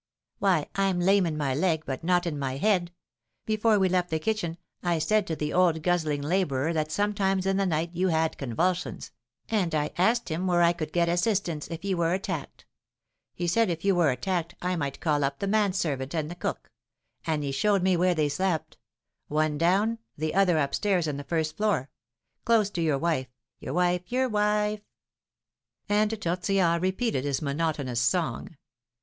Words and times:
"Why, 0.39 0.67
I'm 0.73 0.99
lame 0.99 1.27
in 1.27 1.37
my 1.37 1.53
leg, 1.53 1.83
but 1.85 2.03
not 2.03 2.25
in 2.25 2.39
my 2.39 2.57
head. 2.57 2.91
Before 3.45 3.77
we 3.77 3.87
left 3.87 4.09
the 4.09 4.17
kitchen 4.17 4.57
I 4.81 4.97
said 4.97 5.27
to 5.27 5.35
the 5.35 5.53
old 5.53 5.83
guzzling 5.83 6.23
labourer 6.23 6.73
that 6.73 6.91
sometimes 6.91 7.45
in 7.45 7.57
the 7.57 7.67
night 7.67 7.91
you 7.93 8.07
had 8.07 8.35
convulsions, 8.39 9.11
and 9.47 9.75
I 9.75 9.91
asked 9.99 10.29
him 10.29 10.47
where 10.47 10.63
I 10.63 10.73
could 10.73 10.91
get 10.91 11.07
assistance 11.07 11.67
if 11.67 11.85
you 11.85 11.97
were 11.97 12.15
attacked. 12.15 12.65
He 13.35 13.45
said 13.45 13.69
if 13.69 13.85
you 13.85 13.93
were 13.93 14.09
attacked 14.09 14.55
I 14.59 14.75
might 14.75 14.99
call 15.01 15.23
up 15.23 15.37
the 15.37 15.45
man 15.45 15.71
servant 15.71 16.15
and 16.15 16.31
the 16.31 16.35
cook; 16.35 16.71
and 17.27 17.43
he 17.43 17.51
showed 17.51 17.83
me 17.83 17.95
where 17.95 18.15
they 18.15 18.27
slept; 18.27 18.79
one 19.27 19.59
down, 19.59 19.99
the 20.17 20.33
other 20.33 20.57
up 20.57 20.73
stairs 20.73 21.05
in 21.07 21.17
the 21.17 21.23
first 21.23 21.57
floor, 21.57 21.91
close 22.43 22.71
to 22.71 22.81
your 22.81 22.97
wife 22.97 23.27
your 23.59 23.75
wife 23.75 24.11
your 24.11 24.27
wife!" 24.27 24.81
And 25.87 26.19
Tortillard 26.19 26.81
repeated 26.81 27.23
his 27.23 27.39
monotonous 27.43 28.01
song. 28.01 28.57